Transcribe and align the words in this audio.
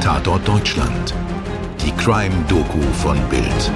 Tatort 0.00 0.48
Deutschland. 0.48 1.14
Die 1.84 1.92
Crime-Doku 1.92 2.80
von 3.02 3.18
Bild. 3.28 3.72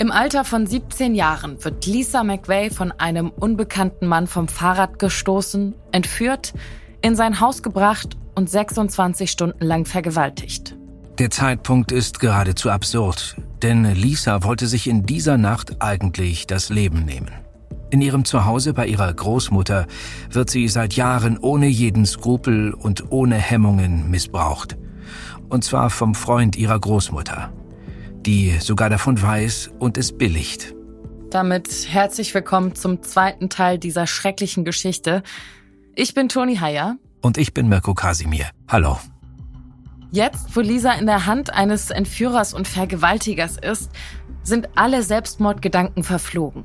Im 0.00 0.10
Alter 0.10 0.44
von 0.44 0.66
17 0.66 1.14
Jahren 1.14 1.62
wird 1.64 1.86
Lisa 1.86 2.24
McVeigh 2.24 2.74
von 2.74 2.90
einem 2.90 3.30
unbekannten 3.30 4.08
Mann 4.08 4.26
vom 4.26 4.48
Fahrrad 4.48 4.98
gestoßen, 4.98 5.76
entführt, 5.92 6.52
in 7.00 7.14
sein 7.14 7.38
Haus 7.38 7.62
gebracht 7.62 8.16
und 8.34 8.50
26 8.50 9.30
Stunden 9.30 9.64
lang 9.64 9.84
vergewaltigt. 9.84 10.76
Der 11.20 11.30
Zeitpunkt 11.30 11.92
ist 11.92 12.18
geradezu 12.18 12.70
absurd, 12.70 13.36
denn 13.62 13.84
Lisa 13.84 14.42
wollte 14.42 14.66
sich 14.66 14.88
in 14.88 15.06
dieser 15.06 15.38
Nacht 15.38 15.80
eigentlich 15.80 16.48
das 16.48 16.70
Leben 16.70 17.04
nehmen. 17.04 17.43
In 17.94 18.02
ihrem 18.02 18.24
Zuhause 18.24 18.74
bei 18.74 18.88
ihrer 18.88 19.14
Großmutter 19.14 19.86
wird 20.28 20.50
sie 20.50 20.66
seit 20.66 20.94
Jahren 20.94 21.38
ohne 21.38 21.68
jeden 21.68 22.06
Skrupel 22.06 22.74
und 22.74 23.12
ohne 23.12 23.36
Hemmungen 23.36 24.10
missbraucht. 24.10 24.76
Und 25.48 25.62
zwar 25.62 25.90
vom 25.90 26.16
Freund 26.16 26.56
ihrer 26.56 26.80
Großmutter, 26.80 27.52
die 28.26 28.58
sogar 28.58 28.90
davon 28.90 29.22
weiß 29.22 29.70
und 29.78 29.96
es 29.96 30.10
billigt. 30.10 30.74
Damit 31.30 31.86
herzlich 31.88 32.34
willkommen 32.34 32.74
zum 32.74 33.00
zweiten 33.04 33.48
Teil 33.48 33.78
dieser 33.78 34.08
schrecklichen 34.08 34.64
Geschichte. 34.64 35.22
Ich 35.94 36.14
bin 36.14 36.28
Toni 36.28 36.56
Heyer. 36.56 36.96
Und 37.22 37.38
ich 37.38 37.54
bin 37.54 37.68
Mirko 37.68 37.94
Kasimir. 37.94 38.46
Hallo. 38.66 38.98
Jetzt, 40.10 40.56
wo 40.56 40.62
Lisa 40.62 40.94
in 40.94 41.06
der 41.06 41.26
Hand 41.26 41.54
eines 41.54 41.90
Entführers 41.90 42.54
und 42.54 42.66
Vergewaltigers 42.66 43.56
ist, 43.56 43.92
sind 44.42 44.70
alle 44.74 45.04
Selbstmordgedanken 45.04 46.02
verflogen. 46.02 46.64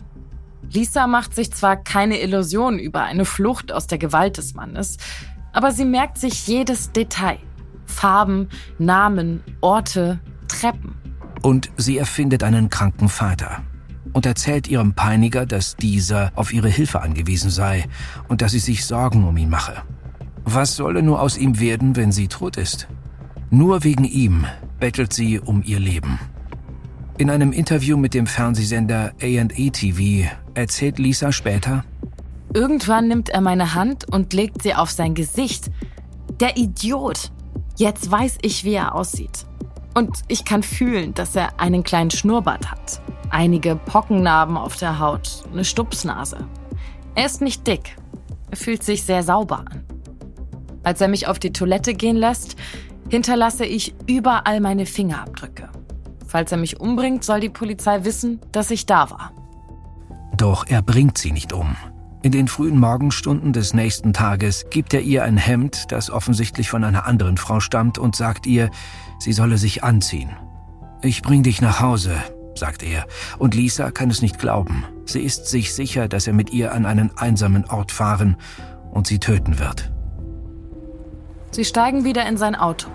Lisa 0.71 1.07
macht 1.07 1.33
sich 1.33 1.51
zwar 1.51 1.77
keine 1.77 2.21
Illusion 2.21 2.77
über 2.77 3.03
eine 3.03 3.25
Flucht 3.25 3.71
aus 3.71 3.87
der 3.87 3.97
Gewalt 3.97 4.37
des 4.37 4.53
Mannes, 4.53 4.97
aber 5.52 5.71
sie 5.71 5.85
merkt 5.85 6.17
sich 6.17 6.45
jedes 6.47 6.91
Detail. 6.91 7.39
Farben, 7.85 8.49
Namen, 8.77 9.44
Orte, 9.61 10.19
Treppen. 10.47 10.95
Und 11.41 11.71
sie 11.77 11.97
erfindet 11.97 12.44
einen 12.44 12.69
kranken 12.69 13.09
Vater 13.09 13.63
und 14.13 14.25
erzählt 14.25 14.67
ihrem 14.67 14.94
Peiniger, 14.94 15.45
dass 15.45 15.75
dieser 15.75 16.31
auf 16.35 16.53
ihre 16.53 16.69
Hilfe 16.69 17.01
angewiesen 17.01 17.49
sei 17.49 17.85
und 18.27 18.41
dass 18.41 18.51
sie 18.51 18.59
sich 18.59 18.85
Sorgen 18.85 19.27
um 19.27 19.38
ihn 19.38 19.49
mache. 19.49 19.81
Was 20.44 20.75
solle 20.75 21.01
nur 21.01 21.22
aus 21.22 21.38
ihm 21.38 21.59
werden, 21.59 21.95
wenn 21.95 22.11
sie 22.11 22.27
tot 22.27 22.57
ist? 22.57 22.88
Nur 23.49 23.83
wegen 23.83 24.03
ihm 24.03 24.45
bettelt 24.79 25.13
sie 25.13 25.39
um 25.39 25.63
ihr 25.63 25.79
Leben. 25.79 26.19
In 27.17 27.29
einem 27.29 27.51
Interview 27.51 27.97
mit 27.97 28.13
dem 28.13 28.27
Fernsehsender 28.27 29.13
A&E 29.22 29.69
TV 29.72 30.29
erzählt 30.59 30.99
Lisa 30.99 31.31
später, 31.31 31.83
Irgendwann 32.53 33.07
nimmt 33.07 33.29
er 33.29 33.41
meine 33.41 33.75
Hand 33.75 34.11
und 34.11 34.33
legt 34.33 34.63
sie 34.63 34.73
auf 34.73 34.89
sein 34.89 35.13
Gesicht. 35.13 35.69
Der 36.39 36.57
Idiot. 36.57 37.31
Jetzt 37.77 38.09
weiß 38.09 38.39
ich, 38.41 38.63
wie 38.63 38.73
er 38.73 38.95
aussieht. 38.95 39.45
Und 39.93 40.21
ich 40.27 40.45
kann 40.45 40.63
fühlen, 40.63 41.13
dass 41.13 41.35
er 41.35 41.59
einen 41.59 41.83
kleinen 41.83 42.09
Schnurrbart 42.09 42.71
hat. 42.71 43.01
Einige 43.29 43.75
Pockennarben 43.75 44.57
auf 44.57 44.77
der 44.77 44.99
Haut, 44.99 45.43
eine 45.51 45.63
Stupsnase. 45.63 46.47
Er 47.16 47.25
ist 47.25 47.41
nicht 47.41 47.67
dick. 47.67 47.95
Er 48.49 48.57
fühlt 48.57 48.83
sich 48.83 49.03
sehr 49.03 49.21
sauber 49.21 49.59
an. 49.59 49.83
Als 50.83 51.01
er 51.01 51.07
mich 51.07 51.27
auf 51.27 51.38
die 51.38 51.53
Toilette 51.53 51.94
gehen 51.94 52.16
lässt, 52.16 52.55
hinterlasse 53.09 53.66
ich 53.66 53.94
überall 54.07 54.59
meine 54.59 54.85
Fingerabdrücke. 54.88 55.69
Falls 56.25 56.51
er 56.51 56.57
mich 56.57 56.79
umbringt, 56.79 57.23
soll 57.23 57.41
die 57.41 57.49
Polizei 57.49 58.03
wissen, 58.05 58.39
dass 58.51 58.71
ich 58.71 58.85
da 58.85 59.09
war. 59.11 59.31
Doch 60.39 60.65
er 60.67 60.81
bringt 60.81 61.17
sie 61.17 61.33
nicht 61.33 61.51
um. 61.51 61.75
In 62.21 62.31
den 62.31 62.47
frühen 62.47 62.79
Morgenstunden 62.79 63.51
des 63.51 63.73
nächsten 63.73 64.13
Tages 64.13 64.65
gibt 64.69 64.93
er 64.93 65.01
ihr 65.01 65.25
ein 65.25 65.35
Hemd, 65.35 65.91
das 65.91 66.09
offensichtlich 66.09 66.69
von 66.69 66.85
einer 66.85 67.05
anderen 67.05 67.35
Frau 67.35 67.59
stammt, 67.59 67.97
und 67.97 68.15
sagt 68.15 68.47
ihr, 68.47 68.69
sie 69.19 69.33
solle 69.33 69.57
sich 69.57 69.83
anziehen. 69.83 70.29
Ich 71.01 71.22
bring 71.22 71.44
dich 71.44 71.61
nach 71.61 71.81
Hause, 71.81 72.16
sagt 72.55 72.83
er, 72.83 73.05
und 73.38 73.53
Lisa 73.53 73.91
kann 73.91 74.09
es 74.09 74.22
nicht 74.22 74.39
glauben. 74.39 74.85
Sie 75.05 75.19
ist 75.19 75.47
sich 75.47 75.73
sicher, 75.73 76.07
dass 76.07 76.25
er 76.25 76.33
mit 76.33 76.51
ihr 76.51 76.73
an 76.73 76.85
einen 76.85 77.11
einsamen 77.17 77.66
Ort 77.69 77.91
fahren 77.91 78.38
und 78.91 79.07
sie 79.07 79.19
töten 79.19 79.59
wird. 79.59 79.91
Sie 81.51 81.66
steigen 81.66 82.05
wieder 82.05 82.25
in 82.25 82.38
sein 82.38 82.55
Auto. 82.55 82.88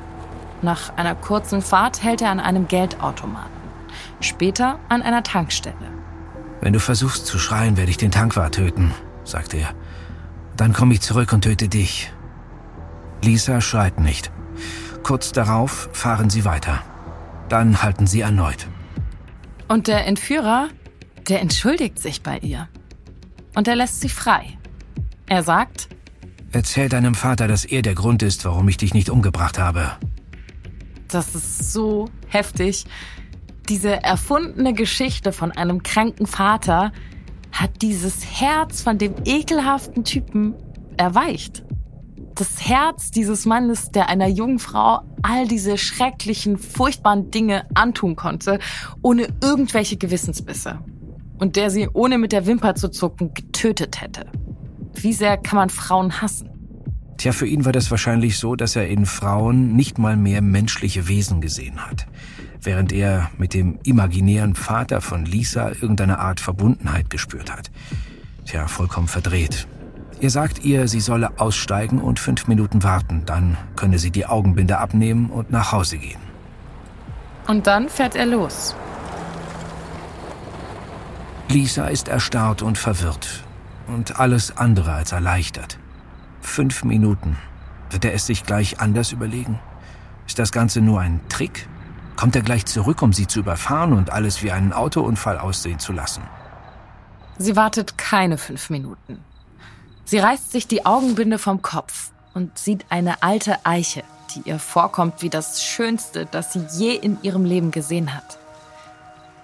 Nach 0.62 0.96
einer 0.96 1.14
kurzen 1.14 1.60
Fahrt 1.60 2.02
hält 2.02 2.22
er 2.22 2.30
an 2.30 2.40
einem 2.40 2.68
Geldautomaten. 2.68 3.52
Später 4.20 4.78
an 4.88 5.02
einer 5.02 5.22
Tankstelle. 5.22 6.03
Wenn 6.64 6.72
du 6.72 6.80
versuchst 6.80 7.26
zu 7.26 7.38
schreien, 7.38 7.76
werde 7.76 7.90
ich 7.90 7.98
den 7.98 8.10
Tankwart 8.10 8.54
töten, 8.54 8.94
sagt 9.22 9.52
er. 9.52 9.74
Dann 10.56 10.72
komme 10.72 10.94
ich 10.94 11.02
zurück 11.02 11.34
und 11.34 11.42
töte 11.42 11.68
dich. 11.68 12.10
Lisa 13.22 13.60
schreit 13.60 14.00
nicht. 14.00 14.32
Kurz 15.02 15.32
darauf 15.32 15.90
fahren 15.92 16.30
sie 16.30 16.46
weiter. 16.46 16.82
Dann 17.50 17.82
halten 17.82 18.06
sie 18.06 18.22
erneut. 18.22 18.66
Und 19.68 19.88
der 19.88 20.06
Entführer, 20.06 20.68
der 21.28 21.42
entschuldigt 21.42 21.98
sich 21.98 22.22
bei 22.22 22.38
ihr. 22.38 22.66
Und 23.54 23.68
er 23.68 23.76
lässt 23.76 24.00
sie 24.00 24.08
frei. 24.08 24.56
Er 25.26 25.42
sagt, 25.42 25.90
Erzähl 26.50 26.88
deinem 26.88 27.14
Vater, 27.14 27.46
dass 27.46 27.66
er 27.66 27.82
der 27.82 27.94
Grund 27.94 28.22
ist, 28.22 28.46
warum 28.46 28.66
ich 28.70 28.78
dich 28.78 28.94
nicht 28.94 29.10
umgebracht 29.10 29.58
habe. 29.58 29.98
Das 31.08 31.34
ist 31.34 31.74
so 31.74 32.08
heftig. 32.28 32.86
Diese 33.68 34.02
erfundene 34.02 34.74
Geschichte 34.74 35.32
von 35.32 35.50
einem 35.52 35.82
kranken 35.82 36.26
Vater 36.26 36.92
hat 37.50 37.80
dieses 37.80 38.40
Herz 38.40 38.82
von 38.82 38.98
dem 38.98 39.14
ekelhaften 39.24 40.04
Typen 40.04 40.54
erweicht. 40.96 41.64
Das 42.34 42.68
Herz 42.68 43.10
dieses 43.10 43.46
Mannes, 43.46 43.90
der 43.90 44.08
einer 44.08 44.26
jungen 44.26 44.58
Frau 44.58 45.00
all 45.22 45.46
diese 45.46 45.78
schrecklichen, 45.78 46.58
furchtbaren 46.58 47.30
Dinge 47.30 47.64
antun 47.74 48.16
konnte, 48.16 48.58
ohne 49.02 49.28
irgendwelche 49.42 49.96
Gewissensbisse. 49.96 50.80
Und 51.38 51.56
der 51.56 51.70
sie, 51.70 51.88
ohne 51.92 52.18
mit 52.18 52.32
der 52.32 52.46
Wimper 52.46 52.74
zu 52.74 52.90
zucken, 52.90 53.32
getötet 53.32 54.00
hätte. 54.00 54.26
Wie 54.94 55.12
sehr 55.12 55.38
kann 55.38 55.56
man 55.56 55.70
Frauen 55.70 56.20
hassen? 56.20 56.53
Tja, 57.16 57.32
für 57.32 57.46
ihn 57.46 57.64
war 57.64 57.72
das 57.72 57.90
wahrscheinlich 57.90 58.38
so, 58.38 58.56
dass 58.56 58.76
er 58.76 58.88
in 58.88 59.06
Frauen 59.06 59.76
nicht 59.76 59.98
mal 59.98 60.16
mehr 60.16 60.42
menschliche 60.42 61.08
Wesen 61.08 61.40
gesehen 61.40 61.86
hat, 61.86 62.06
während 62.60 62.92
er 62.92 63.30
mit 63.38 63.54
dem 63.54 63.78
imaginären 63.84 64.54
Vater 64.54 65.00
von 65.00 65.24
Lisa 65.24 65.68
irgendeine 65.68 66.18
Art 66.18 66.40
Verbundenheit 66.40 67.10
gespürt 67.10 67.50
hat. 67.52 67.70
Tja, 68.46 68.66
vollkommen 68.66 69.08
verdreht. 69.08 69.66
Er 70.20 70.30
sagt 70.30 70.64
ihr, 70.64 70.88
sie 70.88 71.00
solle 71.00 71.38
aussteigen 71.38 72.00
und 72.00 72.18
fünf 72.18 72.46
Minuten 72.46 72.82
warten, 72.82 73.22
dann 73.26 73.56
könne 73.76 73.98
sie 73.98 74.10
die 74.10 74.26
Augenbinde 74.26 74.78
abnehmen 74.78 75.30
und 75.30 75.50
nach 75.50 75.72
Hause 75.72 75.98
gehen. 75.98 76.20
Und 77.46 77.66
dann 77.66 77.88
fährt 77.88 78.16
er 78.16 78.26
los. 78.26 78.74
Lisa 81.48 81.88
ist 81.88 82.08
erstarrt 82.08 82.62
und 82.62 82.78
verwirrt 82.78 83.44
und 83.86 84.18
alles 84.18 84.56
andere 84.56 84.92
als 84.92 85.12
erleichtert. 85.12 85.78
Fünf 86.44 86.84
Minuten. 86.84 87.36
Wird 87.90 88.04
er 88.04 88.14
es 88.14 88.26
sich 88.26 88.44
gleich 88.44 88.78
anders 88.78 89.10
überlegen? 89.10 89.58
Ist 90.26 90.38
das 90.38 90.52
Ganze 90.52 90.80
nur 90.80 91.00
ein 91.00 91.20
Trick? 91.28 91.66
Kommt 92.14 92.36
er 92.36 92.42
gleich 92.42 92.64
zurück, 92.66 93.02
um 93.02 93.12
sie 93.12 93.26
zu 93.26 93.40
überfahren 93.40 93.92
und 93.92 94.10
alles 94.10 94.40
wie 94.42 94.52
einen 94.52 94.72
Autounfall 94.72 95.38
aussehen 95.38 95.80
zu 95.80 95.92
lassen? 95.92 96.22
Sie 97.38 97.56
wartet 97.56 97.98
keine 97.98 98.38
fünf 98.38 98.70
Minuten. 98.70 99.24
Sie 100.04 100.18
reißt 100.18 100.52
sich 100.52 100.68
die 100.68 100.86
Augenbinde 100.86 101.38
vom 101.38 101.60
Kopf 101.60 102.12
und 102.34 102.56
sieht 102.56 102.84
eine 102.88 103.22
alte 103.24 103.64
Eiche, 103.66 104.04
die 104.34 104.48
ihr 104.48 104.60
vorkommt 104.60 105.22
wie 105.22 105.30
das 105.30 105.64
Schönste, 105.64 106.26
das 106.26 106.52
sie 106.52 106.66
je 106.78 106.94
in 106.94 107.18
ihrem 107.22 107.44
Leben 107.44 107.72
gesehen 107.72 108.14
hat. 108.14 108.38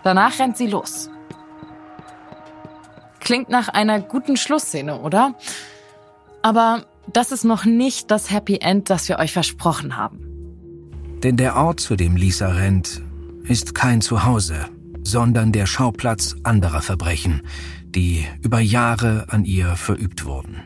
Danach 0.04 0.38
rennt 0.38 0.56
sie 0.56 0.68
los. 0.68 1.10
Klingt 3.18 3.48
nach 3.48 3.68
einer 3.68 4.00
guten 4.00 4.36
Schlussszene, 4.36 5.00
oder? 5.00 5.34
Aber 6.42 6.86
das 7.12 7.32
ist 7.32 7.44
noch 7.44 7.64
nicht 7.64 8.10
das 8.10 8.30
Happy 8.30 8.58
End, 8.60 8.90
das 8.90 9.08
wir 9.08 9.18
euch 9.18 9.32
versprochen 9.32 9.96
haben. 9.96 10.20
Denn 11.22 11.36
der 11.36 11.56
Ort, 11.56 11.80
zu 11.80 11.96
dem 11.96 12.16
Lisa 12.16 12.48
rennt, 12.48 13.02
ist 13.44 13.74
kein 13.74 14.00
Zuhause, 14.00 14.66
sondern 15.02 15.52
der 15.52 15.66
Schauplatz 15.66 16.36
anderer 16.44 16.80
Verbrechen, 16.80 17.42
die 17.84 18.26
über 18.42 18.60
Jahre 18.60 19.26
an 19.28 19.44
ihr 19.44 19.76
verübt 19.76 20.24
wurden. 20.24 20.62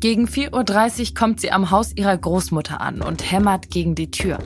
Gegen 0.00 0.26
4.30 0.26 1.00
Uhr 1.08 1.14
kommt 1.14 1.40
sie 1.40 1.50
am 1.50 1.70
Haus 1.72 1.92
ihrer 1.96 2.16
Großmutter 2.16 2.80
an 2.80 3.02
und 3.02 3.32
hämmert 3.32 3.70
gegen 3.70 3.96
die 3.96 4.12
Tür. 4.12 4.38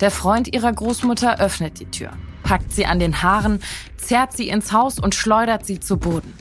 Der 0.00 0.10
Freund 0.10 0.54
ihrer 0.54 0.72
Großmutter 0.72 1.38
öffnet 1.40 1.78
die 1.78 1.90
Tür, 1.90 2.12
packt 2.42 2.72
sie 2.72 2.86
an 2.86 2.98
den 2.98 3.22
Haaren, 3.22 3.60
zerrt 3.98 4.32
sie 4.32 4.48
ins 4.48 4.72
Haus 4.72 4.98
und 4.98 5.14
schleudert 5.14 5.66
sie 5.66 5.78
zu 5.78 5.98
Boden. 5.98 6.32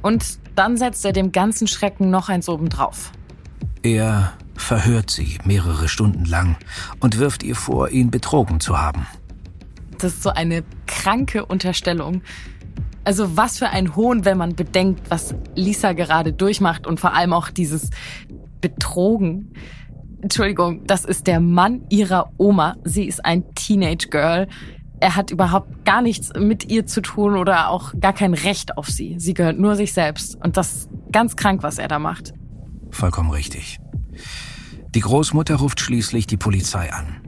Und 0.00 0.38
dann 0.54 0.76
setzt 0.76 1.04
er 1.04 1.12
dem 1.12 1.32
ganzen 1.32 1.66
Schrecken 1.66 2.10
noch 2.10 2.28
eins 2.28 2.48
obendrauf. 2.48 3.12
Er 3.82 4.32
verhört 4.56 5.10
sie 5.10 5.38
mehrere 5.44 5.88
Stunden 5.88 6.24
lang 6.24 6.56
und 7.00 7.18
wirft 7.18 7.42
ihr 7.42 7.56
vor, 7.56 7.90
ihn 7.90 8.10
betrogen 8.10 8.60
zu 8.60 8.80
haben. 8.80 9.06
Das 9.98 10.14
ist 10.14 10.22
so 10.22 10.30
eine 10.30 10.64
kranke 10.86 11.44
Unterstellung. 11.44 12.22
Also 13.04 13.36
was 13.36 13.58
für 13.58 13.68
ein 13.68 13.96
Hohn, 13.96 14.24
wenn 14.24 14.38
man 14.38 14.54
bedenkt, 14.54 15.10
was 15.10 15.34
Lisa 15.54 15.92
gerade 15.92 16.32
durchmacht 16.32 16.86
und 16.86 17.00
vor 17.00 17.14
allem 17.14 17.32
auch 17.32 17.50
dieses 17.50 17.90
betrogen. 18.60 19.52
Entschuldigung, 20.22 20.86
das 20.86 21.04
ist 21.04 21.26
der 21.26 21.40
Mann 21.40 21.82
ihrer 21.90 22.32
Oma. 22.38 22.76
Sie 22.84 23.04
ist 23.04 23.22
ein 23.24 23.54
Teenage 23.54 24.08
Girl. 24.08 24.48
Er 25.04 25.16
hat 25.16 25.30
überhaupt 25.30 25.84
gar 25.84 26.00
nichts 26.00 26.30
mit 26.34 26.70
ihr 26.70 26.86
zu 26.86 27.02
tun 27.02 27.36
oder 27.36 27.68
auch 27.68 27.92
gar 28.00 28.14
kein 28.14 28.32
Recht 28.32 28.78
auf 28.78 28.88
sie. 28.88 29.16
Sie 29.18 29.34
gehört 29.34 29.58
nur 29.58 29.76
sich 29.76 29.92
selbst. 29.92 30.34
Und 30.42 30.56
das 30.56 30.72
ist 30.72 30.88
ganz 31.12 31.36
krank, 31.36 31.62
was 31.62 31.76
er 31.76 31.88
da 31.88 31.98
macht. 31.98 32.32
Vollkommen 32.90 33.30
richtig. 33.30 33.80
Die 34.94 35.00
Großmutter 35.00 35.56
ruft 35.56 35.80
schließlich 35.80 36.26
die 36.26 36.38
Polizei 36.38 36.90
an. 36.90 37.20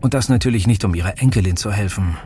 Und 0.00 0.14
das 0.14 0.28
natürlich 0.28 0.68
nicht, 0.68 0.84
um 0.84 0.94
ihrer 0.94 1.18
Enkelin 1.18 1.56
zu 1.56 1.72
helfen. 1.72 2.16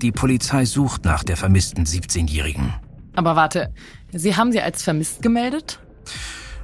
Die 0.00 0.12
Polizei 0.12 0.64
sucht 0.64 1.04
nach 1.04 1.24
der 1.24 1.36
vermissten 1.36 1.84
17-Jährigen. 1.84 2.72
Aber 3.16 3.34
warte, 3.34 3.74
Sie 4.12 4.36
haben 4.36 4.52
sie 4.52 4.60
als 4.60 4.84
vermisst 4.84 5.22
gemeldet? 5.22 5.80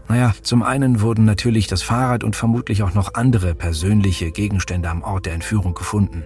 Naja, 0.09 0.33
zum 0.43 0.63
einen 0.63 1.03
wurden 1.03 1.27
natürlich 1.27 1.67
das 1.67 1.83
Fahrrad 1.83 2.25
und 2.25 2.35
vermutlich 2.35 2.83
auch 2.83 2.95
noch 2.95 3.15
andere 3.15 3.55
persönliche 3.55 4.31
Gegenstände 4.31 4.89
am 4.89 5.03
Ort 5.03 5.27
der 5.27 5.35
Entführung 5.35 5.75
gefunden. 5.75 6.25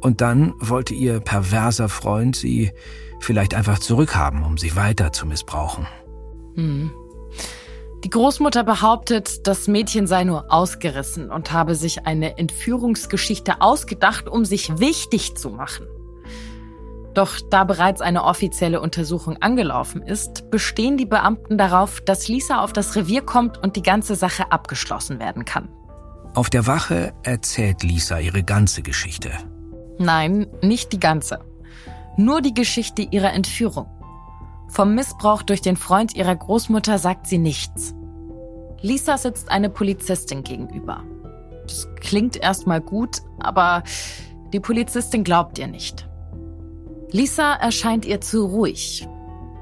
Und 0.00 0.20
dann 0.20 0.52
wollte 0.58 0.92
ihr 0.92 1.20
perverser 1.20 1.88
Freund 1.88 2.36
sie 2.36 2.72
vielleicht 3.20 3.54
einfach 3.54 3.78
zurückhaben, 3.78 4.42
um 4.42 4.58
sie 4.58 4.76
weiter 4.76 5.12
zu 5.12 5.26
missbrauchen. 5.26 5.86
Hm. 6.54 6.92
Die 8.04 8.10
Großmutter 8.10 8.64
behauptet, 8.64 9.46
das 9.46 9.66
Mädchen 9.66 10.06
sei 10.06 10.24
nur 10.24 10.52
ausgerissen 10.52 11.30
und 11.30 11.52
habe 11.52 11.74
sich 11.74 12.04
eine 12.06 12.36
Entführungsgeschichte 12.36 13.62
ausgedacht, 13.62 14.28
um 14.28 14.44
sich 14.44 14.78
wichtig 14.78 15.36
zu 15.36 15.48
machen. 15.48 15.86
Doch 17.14 17.38
da 17.48 17.62
bereits 17.62 18.00
eine 18.00 18.24
offizielle 18.24 18.80
Untersuchung 18.80 19.36
angelaufen 19.40 20.02
ist, 20.02 20.50
bestehen 20.50 20.96
die 20.96 21.06
Beamten 21.06 21.56
darauf, 21.56 22.00
dass 22.00 22.26
Lisa 22.26 22.60
auf 22.60 22.72
das 22.72 22.96
Revier 22.96 23.22
kommt 23.22 23.56
und 23.56 23.76
die 23.76 23.82
ganze 23.82 24.16
Sache 24.16 24.50
abgeschlossen 24.50 25.20
werden 25.20 25.44
kann. 25.44 25.68
Auf 26.34 26.50
der 26.50 26.66
Wache 26.66 27.14
erzählt 27.22 27.84
Lisa 27.84 28.18
ihre 28.18 28.42
ganze 28.42 28.82
Geschichte. 28.82 29.30
Nein, 29.98 30.48
nicht 30.60 30.92
die 30.92 30.98
ganze. 30.98 31.38
Nur 32.16 32.40
die 32.40 32.54
Geschichte 32.54 33.02
ihrer 33.02 33.32
Entführung. 33.32 33.86
Vom 34.68 34.96
Missbrauch 34.96 35.42
durch 35.42 35.62
den 35.62 35.76
Freund 35.76 36.16
ihrer 36.16 36.34
Großmutter 36.34 36.98
sagt 36.98 37.28
sie 37.28 37.38
nichts. 37.38 37.94
Lisa 38.80 39.16
sitzt 39.16 39.48
eine 39.50 39.70
Polizistin 39.70 40.42
gegenüber. 40.42 41.04
Das 41.62 41.88
klingt 42.00 42.36
erstmal 42.36 42.80
gut, 42.80 43.18
aber 43.38 43.84
die 44.52 44.60
Polizistin 44.60 45.22
glaubt 45.22 45.58
ihr 45.58 45.68
nicht. 45.68 46.08
Lisa 47.14 47.52
erscheint 47.52 48.04
ihr 48.04 48.20
zu 48.20 48.44
ruhig. 48.44 49.06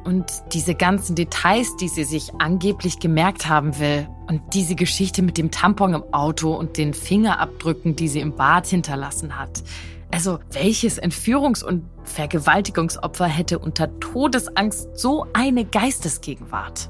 Und 0.04 0.24
diese 0.54 0.74
ganzen 0.74 1.14
Details, 1.14 1.76
die 1.76 1.88
sie 1.88 2.04
sich 2.04 2.32
angeblich 2.38 2.98
gemerkt 2.98 3.46
haben 3.46 3.78
will, 3.78 4.08
und 4.26 4.40
diese 4.54 4.74
Geschichte 4.74 5.20
mit 5.20 5.36
dem 5.36 5.50
Tampon 5.50 5.92
im 5.92 6.02
Auto 6.14 6.54
und 6.54 6.78
den 6.78 6.94
Fingerabdrücken, 6.94 7.94
die 7.94 8.08
sie 8.08 8.20
im 8.20 8.34
Bad 8.34 8.68
hinterlassen 8.68 9.38
hat. 9.38 9.62
Also 10.10 10.38
welches 10.50 11.00
Entführungs- 11.00 11.62
und 11.62 11.84
Vergewaltigungsopfer 12.04 13.26
hätte 13.26 13.58
unter 13.58 14.00
Todesangst 14.00 14.98
so 14.98 15.26
eine 15.34 15.66
Geistesgegenwart? 15.66 16.88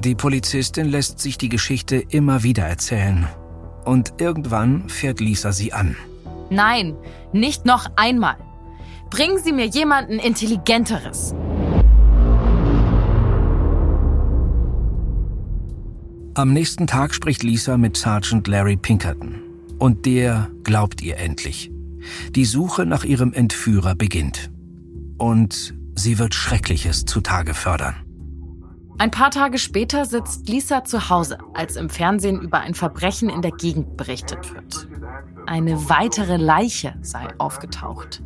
Die 0.00 0.16
Polizistin 0.16 0.88
lässt 0.88 1.20
sich 1.20 1.38
die 1.38 1.48
Geschichte 1.48 2.02
immer 2.08 2.42
wieder 2.42 2.64
erzählen. 2.64 3.28
Und 3.84 4.14
irgendwann 4.18 4.88
fährt 4.88 5.20
Lisa 5.20 5.52
sie 5.52 5.72
an. 5.72 5.96
Nein, 6.50 6.96
nicht 7.32 7.64
noch 7.64 7.86
einmal. 7.94 8.36
Bringen 9.10 9.38
Sie 9.42 9.52
mir 9.52 9.66
jemanden 9.66 10.18
Intelligenteres. 10.18 11.34
Am 16.36 16.52
nächsten 16.52 16.88
Tag 16.88 17.14
spricht 17.14 17.44
Lisa 17.44 17.76
mit 17.76 17.96
Sergeant 17.96 18.48
Larry 18.48 18.76
Pinkerton. 18.76 19.40
Und 19.78 20.04
der 20.04 20.50
glaubt 20.64 21.00
ihr 21.00 21.18
endlich. 21.18 21.70
Die 22.30 22.44
Suche 22.44 22.86
nach 22.86 23.04
ihrem 23.04 23.32
Entführer 23.32 23.94
beginnt. 23.94 24.50
Und 25.16 25.74
sie 25.94 26.18
wird 26.18 26.34
Schreckliches 26.34 27.04
zutage 27.04 27.54
fördern. 27.54 27.94
Ein 28.98 29.10
paar 29.10 29.30
Tage 29.30 29.58
später 29.58 30.06
sitzt 30.06 30.48
Lisa 30.48 30.84
zu 30.84 31.08
Hause, 31.08 31.38
als 31.52 31.76
im 31.76 31.88
Fernsehen 31.88 32.40
über 32.40 32.60
ein 32.60 32.74
Verbrechen 32.74 33.28
in 33.28 33.42
der 33.42 33.50
Gegend 33.50 33.96
berichtet 33.96 34.54
wird. 34.54 34.88
Eine 35.46 35.88
weitere 35.88 36.36
Leiche 36.36 36.94
sei 37.02 37.28
aufgetaucht. 37.38 38.22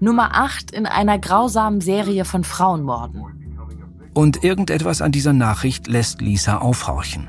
Nummer 0.00 0.34
8 0.34 0.70
in 0.70 0.86
einer 0.86 1.18
grausamen 1.18 1.80
Serie 1.80 2.24
von 2.24 2.44
Frauenmorden. 2.44 3.24
Und 4.14 4.42
irgendetwas 4.44 5.02
an 5.02 5.12
dieser 5.12 5.32
Nachricht 5.32 5.86
lässt 5.86 6.20
Lisa 6.20 6.58
aufhorchen. 6.58 7.28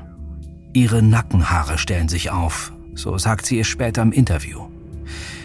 Ihre 0.72 1.02
Nackenhaare 1.02 1.78
stellen 1.78 2.08
sich 2.08 2.30
auf, 2.30 2.72
so 2.94 3.18
sagt 3.18 3.46
sie 3.46 3.60
es 3.60 3.66
später 3.66 4.02
im 4.02 4.12
Interview. 4.12 4.68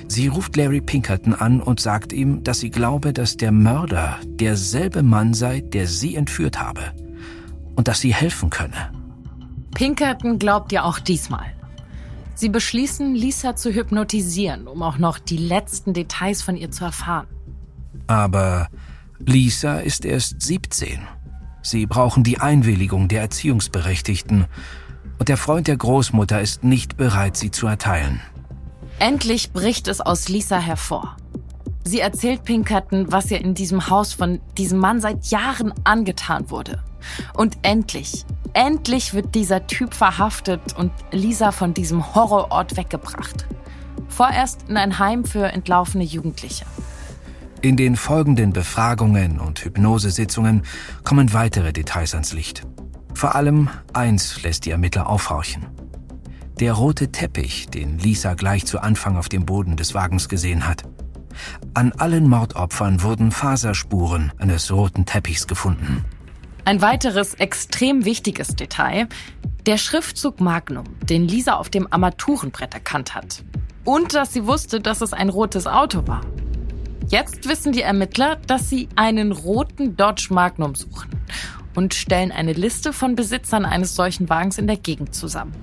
Sie 0.07 0.27
ruft 0.27 0.55
Larry 0.55 0.79
Pinkerton 0.79 1.33
an 1.33 1.61
und 1.61 1.81
sagt 1.81 2.13
ihm, 2.13 2.43
dass 2.43 2.59
sie 2.59 2.69
glaube, 2.69 3.11
dass 3.11 3.35
der 3.35 3.51
Mörder 3.51 4.19
derselbe 4.25 5.03
Mann 5.03 5.33
sei, 5.33 5.59
der 5.61 5.87
sie 5.87 6.15
entführt 6.15 6.61
habe 6.61 6.93
und 7.75 7.89
dass 7.89 7.99
sie 7.99 8.13
helfen 8.13 8.49
könne. 8.49 8.91
Pinkerton 9.75 10.39
glaubt 10.39 10.71
ja 10.71 10.83
auch 10.83 10.99
diesmal. 10.99 11.56
Sie 12.37 12.49
beschließen, 12.49 13.15
Lisa 13.15 13.55
zu 13.55 13.73
hypnotisieren, 13.73 14.67
um 14.67 14.83
auch 14.83 14.99
noch 14.99 15.17
die 15.17 15.37
letzten 15.37 15.95
Details 15.95 16.43
von 16.43 16.55
ihr 16.55 16.69
zu 16.69 16.85
erfahren. 16.85 17.25
Aber 18.05 18.67
Lisa 19.17 19.79
ist 19.79 20.05
erst 20.05 20.39
17. 20.43 20.99
Sie 21.63 21.87
brauchen 21.87 22.23
die 22.23 22.39
Einwilligung 22.39 23.07
der 23.07 23.21
Erziehungsberechtigten 23.21 24.45
und 25.17 25.29
der 25.29 25.37
Freund 25.37 25.67
der 25.67 25.77
Großmutter 25.77 26.39
ist 26.39 26.63
nicht 26.63 26.95
bereit, 26.95 27.37
sie 27.37 27.49
zu 27.49 27.65
erteilen. 27.65 28.21
Endlich 28.99 29.51
bricht 29.51 29.87
es 29.87 29.99
aus 29.99 30.29
Lisa 30.29 30.59
hervor. 30.59 31.17
Sie 31.87 32.01
erzählt 32.01 32.43
Pinkerton, 32.43 33.13
was 33.13 33.31
ihr 33.31 33.39
in 33.39 33.53
diesem 33.53 33.89
Haus 33.89 34.11
von 34.11 34.41
diesem 34.57 34.77
Mann 34.77 34.99
seit 34.99 35.27
Jahren 35.27 35.73
angetan 35.85 36.49
wurde. 36.51 36.83
Und 37.33 37.57
endlich, 37.61 38.25
endlich 38.51 39.13
wird 39.13 39.33
dieser 39.35 39.67
Typ 39.67 39.93
verhaftet 39.93 40.73
und 40.77 40.91
Lisa 41.11 41.53
von 41.53 41.73
diesem 41.73 42.13
Horrorort 42.13 42.75
weggebracht. 42.75 43.47
Vorerst 44.09 44.65
in 44.67 44.75
ein 44.75 44.99
Heim 44.99 45.23
für 45.23 45.45
entlaufene 45.45 46.03
Jugendliche. 46.03 46.65
In 47.61 47.77
den 47.77 47.95
folgenden 47.95 48.51
Befragungen 48.51 49.39
und 49.39 49.63
Hypnosesitzungen 49.63 50.63
kommen 51.05 51.31
weitere 51.31 51.71
Details 51.71 52.13
ans 52.13 52.33
Licht. 52.33 52.67
Vor 53.13 53.35
allem 53.35 53.69
eins 53.93 54.43
lässt 54.43 54.65
die 54.65 54.71
Ermittler 54.71 55.07
aufhorchen. 55.07 55.65
Der 56.59 56.73
rote 56.73 57.13
Teppich, 57.13 57.69
den 57.69 57.97
Lisa 57.97 58.33
gleich 58.33 58.65
zu 58.65 58.79
Anfang 58.81 59.15
auf 59.15 59.29
dem 59.29 59.45
Boden 59.45 59.77
des 59.77 59.93
Wagens 59.93 60.27
gesehen 60.27 60.67
hat. 60.67 60.83
An 61.73 61.91
allen 61.93 62.27
Mordopfern 62.27 63.03
wurden 63.03 63.31
Faserspuren 63.31 64.31
eines 64.37 64.71
roten 64.71 65.05
Teppichs 65.05 65.47
gefunden. 65.47 66.05
Ein 66.65 66.81
weiteres 66.81 67.33
extrem 67.35 68.05
wichtiges 68.05 68.55
Detail, 68.55 69.07
der 69.65 69.77
Schriftzug 69.77 70.41
Magnum, 70.41 70.85
den 71.03 71.27
Lisa 71.27 71.55
auf 71.55 71.69
dem 71.69 71.87
Armaturenbrett 71.91 72.73
erkannt 72.73 73.15
hat. 73.15 73.43
Und 73.85 74.13
dass 74.13 74.33
sie 74.33 74.45
wusste, 74.45 74.81
dass 74.81 75.01
es 75.01 75.13
ein 75.13 75.29
rotes 75.29 75.67
Auto 75.67 76.07
war. 76.07 76.21
Jetzt 77.07 77.47
wissen 77.47 77.71
die 77.71 77.81
Ermittler, 77.81 78.35
dass 78.47 78.69
sie 78.69 78.89
einen 78.97 79.31
roten 79.31 79.95
Dodge 79.95 80.27
Magnum 80.29 80.75
suchen 80.75 81.09
und 81.75 81.93
stellen 81.93 82.33
eine 82.33 82.53
Liste 82.53 82.91
von 82.91 83.15
Besitzern 83.15 83.63
eines 83.63 83.95
solchen 83.95 84.27
Wagens 84.29 84.57
in 84.57 84.67
der 84.67 84.77
Gegend 84.77 85.15
zusammen. 85.15 85.53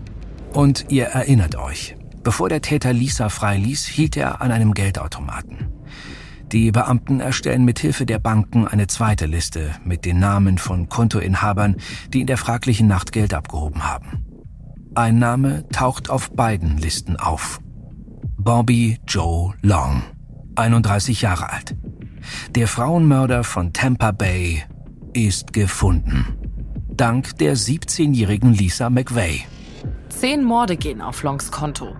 Und 0.54 0.86
ihr 0.88 1.06
erinnert 1.06 1.56
euch, 1.56 1.96
bevor 2.24 2.48
der 2.48 2.62
Täter 2.62 2.92
Lisa 2.92 3.28
freiließ, 3.28 3.86
hielt 3.86 4.16
er 4.16 4.40
an 4.42 4.50
einem 4.50 4.74
Geldautomaten. 4.74 5.68
Die 6.50 6.70
Beamten 6.70 7.20
erstellen 7.20 7.64
mithilfe 7.64 8.06
der 8.06 8.18
Banken 8.18 8.66
eine 8.66 8.86
zweite 8.86 9.26
Liste 9.26 9.70
mit 9.84 10.04
den 10.04 10.18
Namen 10.18 10.58
von 10.58 10.88
Kontoinhabern, 10.88 11.76
die 12.12 12.20
in 12.20 12.26
der 12.26 12.36
fraglichen 12.36 12.86
Nacht 12.86 13.12
Geld 13.12 13.34
abgehoben 13.34 13.84
haben. 13.84 14.24
Ein 14.94 15.18
Name 15.18 15.68
taucht 15.70 16.10
auf 16.10 16.30
beiden 16.32 16.78
Listen 16.78 17.16
auf. 17.16 17.60
Bobby 18.36 18.98
Joe 19.08 19.54
Long, 19.62 20.02
31 20.54 21.22
Jahre 21.22 21.50
alt. 21.50 21.74
Der 22.54 22.68
Frauenmörder 22.68 23.42
von 23.42 23.72
Tampa 23.72 24.12
Bay 24.12 24.62
ist 25.12 25.52
gefunden. 25.52 26.26
Dank 26.90 27.36
der 27.38 27.56
17-jährigen 27.56 28.52
Lisa 28.52 28.90
McVeigh. 28.90 29.44
Zehn 30.18 30.44
Morde 30.44 30.76
gehen 30.76 31.00
auf 31.00 31.22
Longs 31.22 31.50
Konto. 31.50 31.96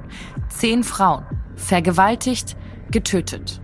Zehn 0.48 0.84
Frauen. 0.84 1.24
Vergewaltigt, 1.56 2.56
getötet 2.90 3.60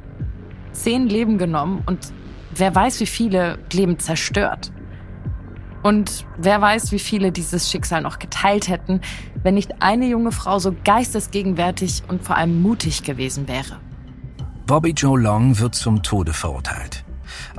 zehn 0.72 1.08
Leben 1.08 1.38
genommen 1.38 1.82
und 1.86 2.12
wer 2.54 2.74
weiß, 2.74 3.00
wie 3.00 3.06
viele 3.06 3.58
Leben 3.72 3.98
zerstört. 3.98 4.72
Und 5.82 6.26
wer 6.36 6.60
weiß, 6.60 6.92
wie 6.92 6.98
viele 6.98 7.32
dieses 7.32 7.70
Schicksal 7.70 8.02
noch 8.02 8.18
geteilt 8.18 8.68
hätten, 8.68 9.00
wenn 9.42 9.54
nicht 9.54 9.80
eine 9.80 10.06
junge 10.06 10.30
Frau 10.30 10.58
so 10.58 10.74
geistesgegenwärtig 10.84 12.02
und 12.08 12.22
vor 12.22 12.36
allem 12.36 12.60
mutig 12.60 13.02
gewesen 13.02 13.48
wäre. 13.48 13.80
Bobby 14.66 14.90
Joe 14.90 15.18
Long 15.18 15.58
wird 15.58 15.74
zum 15.74 16.02
Tode 16.02 16.34
verurteilt. 16.34 17.04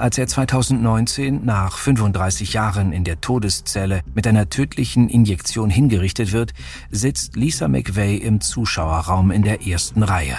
Als 0.02 0.18
er 0.18 0.26
2019 0.26 1.46
nach 1.46 1.78
35 1.78 2.54
Jahren 2.54 2.92
in 2.92 3.04
der 3.04 3.22
Todeszelle 3.22 4.02
mit 4.16 4.26
einer 4.26 4.50
tödlichen 4.50 5.10
Injektion 5.10 5.70
hingerichtet 5.70 6.32
wird, 6.32 6.54
sitzt 6.90 7.36
Lisa 7.36 7.68
McVeigh 7.68 8.20
im 8.20 8.42
Zuschauerraum 8.42 9.30
in 9.30 9.44
der 9.44 9.68
ersten 9.68 10.02
Reihe. 10.02 10.36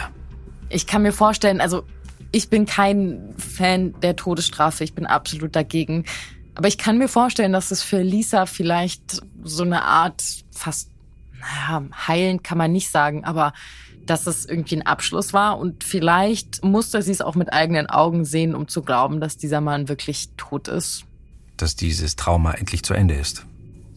Ich 0.68 0.88
kann 0.88 1.02
mir 1.02 1.12
vorstellen, 1.12 1.60
also 1.60 1.84
ich 2.32 2.50
bin 2.50 2.66
kein 2.66 3.34
Fan 3.38 3.94
der 4.00 4.16
Todesstrafe, 4.16 4.82
ich 4.82 4.94
bin 4.94 5.06
absolut 5.06 5.54
dagegen. 5.54 6.06
Aber 6.56 6.66
ich 6.66 6.76
kann 6.76 6.98
mir 6.98 7.06
vorstellen, 7.06 7.52
dass 7.52 7.70
es 7.70 7.84
für 7.84 8.02
Lisa 8.02 8.46
vielleicht 8.46 9.22
so 9.44 9.62
eine 9.62 9.84
Art 9.84 10.24
fast, 10.50 10.90
naja, 11.38 11.84
heilen 12.08 12.42
kann 12.42 12.58
man 12.58 12.72
nicht 12.72 12.90
sagen, 12.90 13.24
aber 13.24 13.52
dass 14.06 14.26
es 14.26 14.44
irgendwie 14.44 14.76
ein 14.76 14.86
Abschluss 14.86 15.32
war 15.32 15.58
und 15.58 15.84
vielleicht 15.84 16.64
musste 16.64 17.02
sie 17.02 17.12
es 17.12 17.20
auch 17.20 17.34
mit 17.34 17.52
eigenen 17.52 17.88
Augen 17.88 18.24
sehen, 18.24 18.54
um 18.54 18.68
zu 18.68 18.82
glauben, 18.82 19.20
dass 19.20 19.36
dieser 19.36 19.60
Mann 19.60 19.88
wirklich 19.88 20.30
tot 20.36 20.68
ist. 20.68 21.04
Dass 21.56 21.76
dieses 21.76 22.16
Trauma 22.16 22.52
endlich 22.52 22.82
zu 22.82 22.94
Ende 22.94 23.14
ist. 23.14 23.46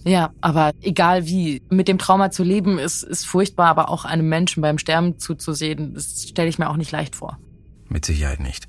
Ja, 0.04 0.32
aber 0.40 0.72
egal 0.82 1.26
wie, 1.26 1.64
mit 1.70 1.88
dem 1.88 1.98
Trauma 1.98 2.30
zu 2.30 2.44
leben 2.44 2.78
ist, 2.78 3.02
ist 3.02 3.26
furchtbar, 3.26 3.68
aber 3.68 3.90
auch 3.90 4.06
einem 4.06 4.30
Menschen 4.30 4.62
beim 4.62 4.78
Sterben 4.78 5.18
zuzusehen, 5.18 5.96
das 5.96 6.28
stelle 6.30 6.48
ich 6.48 6.60
mir 6.60 6.70
auch 6.70 6.78
nicht 6.78 6.92
leicht 6.92 7.16
vor. 7.16 7.40
Mit 7.90 8.06
Sicherheit 8.06 8.40
nicht. 8.40 8.68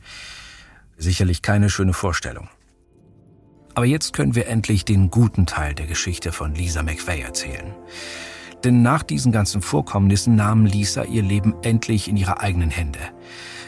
Sicherlich 0.96 1.42
keine 1.42 1.68
schöne 1.68 1.92
Vorstellung. 1.92 2.48
Aber 3.74 3.84
jetzt 3.84 4.14
können 4.14 4.34
wir 4.34 4.48
endlich 4.48 4.86
den 4.86 5.10
guten 5.10 5.44
Teil 5.44 5.74
der 5.74 5.86
Geschichte 5.86 6.32
von 6.32 6.54
Lisa 6.54 6.82
McVeigh 6.82 7.20
erzählen. 7.20 7.74
Denn 8.64 8.82
nach 8.82 9.02
diesen 9.02 9.32
ganzen 9.32 9.62
Vorkommnissen 9.62 10.34
nahm 10.34 10.66
Lisa 10.66 11.04
ihr 11.04 11.22
Leben 11.22 11.54
endlich 11.62 12.08
in 12.08 12.16
ihre 12.16 12.40
eigenen 12.40 12.70
Hände. 12.70 12.98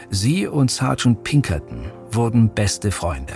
Sie 0.09 0.47
und 0.47 0.71
Sergeant 0.71 1.23
Pinkerton 1.23 1.91
wurden 2.11 2.49
beste 2.49 2.91
Freunde. 2.91 3.33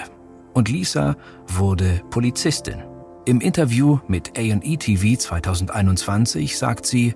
Und 0.53 0.69
Lisa 0.69 1.15
wurde 1.47 2.01
Polizistin. 2.09 2.83
Im 3.25 3.39
Interview 3.39 3.99
mit 4.07 4.37
A&E 4.37 4.77
TV 4.77 5.17
2021 5.17 6.57
sagt 6.57 6.85
sie, 6.85 7.15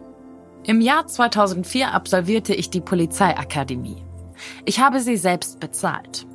Im 0.64 0.80
Jahr 0.80 1.08
2004 1.08 1.94
absolvierte 1.94 2.54
ich 2.54 2.70
die 2.70 2.82
Polizeiakademie. 2.82 4.04
Ich 4.66 4.80
habe 4.80 5.00
sie 5.00 5.18
selbst 5.18 5.60
bezahlt. 5.60 6.28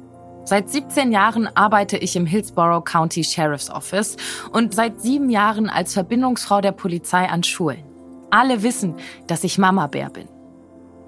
Seit 0.45 0.69
17 0.69 1.13
Jahren 1.13 1.49
arbeite 1.55 1.97
ich 1.97 2.17
im 2.17 2.27
Hillsborough 2.27 2.85
County 2.85 3.23
Sheriff's 3.23 3.71
Office 3.71 4.17
und 4.51 4.75
seit 4.75 5.01
sieben 5.01 5.31
Jahren 5.31 5.71
als 5.71 5.95
Verbindungsfrau 5.95 6.61
der 6.61 6.73
Polizei 6.73 7.29
an 7.29 7.45
Schulen. 7.45 7.92
Alle 8.33 8.63
wissen, 8.65 8.97
dass 9.29 9.45
ich 9.45 9.59
Mama 9.59 9.87
Bär 9.87 10.11
bin. 10.11 10.29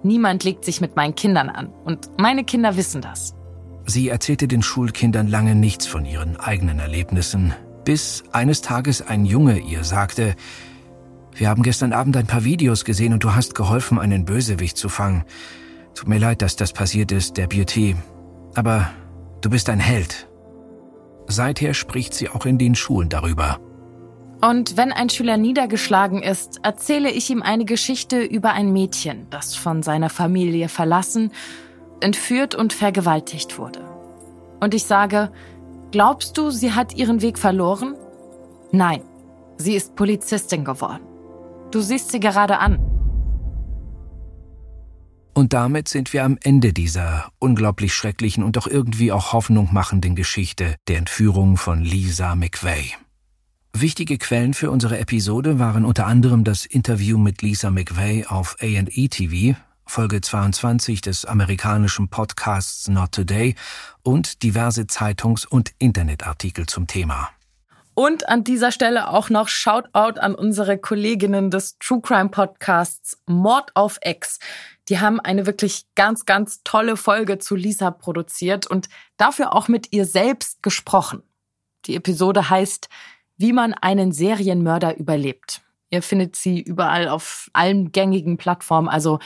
Niemand 0.04 0.44
legt 0.44 0.64
sich 0.64 0.80
mit 0.80 0.94
meinen 0.94 1.16
Kindern 1.16 1.48
an 1.48 1.72
und 1.84 2.10
meine 2.18 2.44
Kinder 2.44 2.76
wissen 2.76 3.00
das. 3.00 3.34
Sie 3.86 4.08
erzählte 4.08 4.46
den 4.46 4.62
Schulkindern 4.62 5.26
lange 5.28 5.54
nichts 5.54 5.86
von 5.86 6.04
ihren 6.04 6.36
eigenen 6.36 6.78
Erlebnissen, 6.78 7.54
bis 7.84 8.22
eines 8.32 8.60
Tages 8.60 9.02
ein 9.02 9.24
Junge 9.24 9.58
ihr 9.58 9.82
sagte, 9.82 10.36
wir 11.34 11.48
haben 11.48 11.64
gestern 11.64 11.92
Abend 11.92 12.16
ein 12.16 12.28
paar 12.28 12.44
Videos 12.44 12.84
gesehen 12.84 13.12
und 13.12 13.24
du 13.24 13.34
hast 13.34 13.56
geholfen, 13.56 13.98
einen 13.98 14.24
Bösewicht 14.24 14.76
zu 14.76 14.88
fangen. 14.88 15.24
Tut 15.94 16.08
mir 16.08 16.18
leid, 16.18 16.42
dass 16.42 16.54
das 16.54 16.72
passiert 16.72 17.10
ist, 17.10 17.36
der 17.36 17.48
Beauty. 17.48 17.96
Aber 18.54 18.90
Du 19.44 19.50
bist 19.50 19.68
ein 19.68 19.78
Held. 19.78 20.26
Seither 21.26 21.74
spricht 21.74 22.14
sie 22.14 22.30
auch 22.30 22.46
in 22.46 22.56
den 22.56 22.74
Schulen 22.74 23.10
darüber. 23.10 23.60
Und 24.44 24.76
wenn 24.76 24.92
ein 24.92 25.08
Schüler 25.08 25.38
niedergeschlagen 25.38 26.22
ist, 26.22 26.60
erzähle 26.62 27.10
ich 27.10 27.30
ihm 27.30 27.40
eine 27.40 27.64
Geschichte 27.64 28.22
über 28.22 28.52
ein 28.52 28.74
Mädchen, 28.74 29.26
das 29.30 29.56
von 29.56 29.82
seiner 29.82 30.10
Familie 30.10 30.68
verlassen, 30.68 31.32
entführt 32.00 32.54
und 32.54 32.74
vergewaltigt 32.74 33.56
wurde. 33.56 33.80
Und 34.60 34.74
ich 34.74 34.84
sage, 34.84 35.32
glaubst 35.92 36.36
du, 36.36 36.50
sie 36.50 36.72
hat 36.72 36.94
ihren 36.94 37.22
Weg 37.22 37.38
verloren? 37.38 37.94
Nein, 38.70 39.00
sie 39.56 39.74
ist 39.74 39.96
Polizistin 39.96 40.62
geworden. 40.62 41.04
Du 41.70 41.80
siehst 41.80 42.10
sie 42.10 42.20
gerade 42.20 42.58
an. 42.58 42.78
Und 45.32 45.54
damit 45.54 45.88
sind 45.88 46.12
wir 46.12 46.22
am 46.22 46.36
Ende 46.42 46.74
dieser 46.74 47.30
unglaublich 47.38 47.94
schrecklichen 47.94 48.44
und 48.44 48.56
doch 48.56 48.66
irgendwie 48.66 49.10
auch 49.10 49.32
Hoffnung 49.32 49.70
machenden 49.72 50.14
Geschichte 50.14 50.76
der 50.86 50.98
Entführung 50.98 51.56
von 51.56 51.80
Lisa 51.80 52.34
McVeigh. 52.34 53.03
Wichtige 53.76 54.18
Quellen 54.18 54.54
für 54.54 54.70
unsere 54.70 55.00
Episode 55.00 55.58
waren 55.58 55.84
unter 55.84 56.06
anderem 56.06 56.44
das 56.44 56.64
Interview 56.64 57.18
mit 57.18 57.42
Lisa 57.42 57.72
McVeigh 57.72 58.24
auf 58.28 58.56
A&E 58.60 59.08
TV, 59.08 59.58
Folge 59.84 60.20
22 60.20 61.00
des 61.00 61.24
amerikanischen 61.24 62.08
Podcasts 62.08 62.86
Not 62.86 63.10
Today 63.10 63.56
und 64.04 64.44
diverse 64.44 64.82
Zeitungs- 64.82 65.44
und 65.44 65.72
Internetartikel 65.78 66.66
zum 66.66 66.86
Thema. 66.86 67.30
Und 67.94 68.28
an 68.28 68.44
dieser 68.44 68.70
Stelle 68.70 69.08
auch 69.08 69.28
noch 69.28 69.48
Shoutout 69.48 70.20
an 70.20 70.36
unsere 70.36 70.78
Kolleginnen 70.78 71.50
des 71.50 71.76
True 71.80 72.00
Crime 72.00 72.28
Podcasts 72.28 73.18
Mord 73.26 73.72
auf 73.74 73.98
Ex. 74.02 74.38
Die 74.88 75.00
haben 75.00 75.18
eine 75.18 75.46
wirklich 75.46 75.86
ganz, 75.96 76.26
ganz 76.26 76.62
tolle 76.62 76.96
Folge 76.96 77.40
zu 77.40 77.56
Lisa 77.56 77.90
produziert 77.90 78.68
und 78.68 78.88
dafür 79.16 79.52
auch 79.52 79.66
mit 79.66 79.92
ihr 79.92 80.04
selbst 80.04 80.62
gesprochen. 80.62 81.24
Die 81.86 81.96
Episode 81.96 82.48
heißt 82.48 82.88
Wie 83.36 83.52
man 83.52 83.74
einen 83.74 84.12
Serienmörder 84.12 84.96
überlebt. 84.96 85.62
Ihr 85.90 86.02
findet 86.02 86.36
sie 86.36 86.60
überall 86.60 87.08
auf 87.08 87.48
allen 87.52 87.92
gängigen 87.92 88.36
Plattformen. 88.36 88.88
Also 88.88 89.18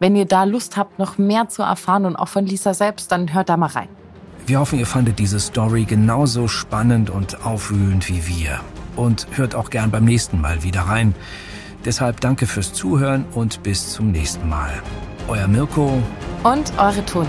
wenn 0.00 0.14
ihr 0.16 0.26
da 0.26 0.44
Lust 0.44 0.76
habt, 0.76 0.98
noch 0.98 1.18
mehr 1.18 1.48
zu 1.48 1.62
erfahren 1.62 2.04
und 2.04 2.16
auch 2.16 2.28
von 2.28 2.46
Lisa 2.46 2.74
selbst, 2.74 3.10
dann 3.10 3.32
hört 3.34 3.48
da 3.48 3.56
mal 3.56 3.66
rein. 3.66 3.88
Wir 4.46 4.60
hoffen, 4.60 4.78
ihr 4.78 4.86
fandet 4.86 5.18
diese 5.18 5.40
Story 5.40 5.84
genauso 5.84 6.48
spannend 6.48 7.10
und 7.10 7.44
aufwühlend 7.44 8.08
wie 8.08 8.26
wir. 8.26 8.60
Und 8.96 9.26
hört 9.32 9.54
auch 9.54 9.70
gern 9.70 9.90
beim 9.90 10.04
nächsten 10.04 10.40
Mal 10.40 10.62
wieder 10.62 10.82
rein. 10.82 11.14
Deshalb 11.84 12.20
danke 12.20 12.46
fürs 12.46 12.72
Zuhören 12.72 13.24
und 13.34 13.62
bis 13.62 13.92
zum 13.92 14.10
nächsten 14.10 14.48
Mal. 14.48 14.72
Euer 15.28 15.48
Mirko 15.48 16.02
und 16.42 16.72
eure 16.78 17.04
Toni. 17.04 17.28